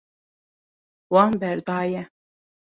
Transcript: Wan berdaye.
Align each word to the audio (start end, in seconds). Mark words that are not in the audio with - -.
Wan 1.11 1.31
berdaye. 1.41 2.01